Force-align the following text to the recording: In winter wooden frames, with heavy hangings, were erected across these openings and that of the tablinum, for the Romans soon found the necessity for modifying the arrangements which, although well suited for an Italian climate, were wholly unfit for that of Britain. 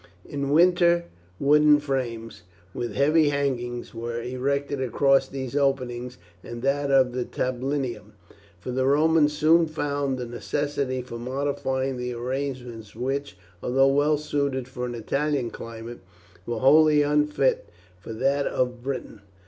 In 0.25 0.49
winter 0.49 1.03
wooden 1.39 1.77
frames, 1.79 2.41
with 2.73 2.95
heavy 2.95 3.29
hangings, 3.29 3.93
were 3.93 4.19
erected 4.19 4.81
across 4.81 5.27
these 5.27 5.55
openings 5.55 6.17
and 6.43 6.63
that 6.63 6.89
of 6.89 7.11
the 7.13 7.23
tablinum, 7.23 8.13
for 8.59 8.71
the 8.71 8.87
Romans 8.87 9.33
soon 9.37 9.67
found 9.67 10.17
the 10.17 10.25
necessity 10.25 11.03
for 11.03 11.19
modifying 11.19 11.97
the 11.97 12.15
arrangements 12.15 12.95
which, 12.95 13.37
although 13.61 13.93
well 13.93 14.17
suited 14.17 14.67
for 14.67 14.87
an 14.87 14.95
Italian 14.95 15.51
climate, 15.51 15.99
were 16.47 16.57
wholly 16.57 17.03
unfit 17.03 17.69
for 17.99 18.11
that 18.11 18.47
of 18.47 18.81
Britain. 18.81 19.21